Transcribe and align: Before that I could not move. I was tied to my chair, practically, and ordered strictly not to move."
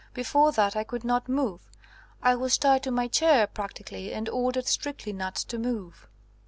Before 0.15 0.51
that 0.53 0.75
I 0.75 0.83
could 0.83 1.03
not 1.03 1.29
move. 1.29 1.69
I 2.23 2.33
was 2.33 2.57
tied 2.57 2.81
to 2.85 2.91
my 2.91 3.07
chair, 3.07 3.45
practically, 3.45 4.11
and 4.15 4.27
ordered 4.27 4.65
strictly 4.65 5.13
not 5.13 5.35
to 5.35 5.59
move." 5.59 6.07